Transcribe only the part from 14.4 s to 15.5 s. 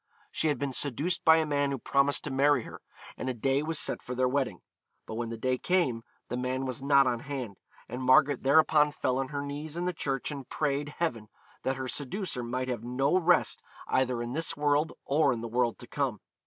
world or in the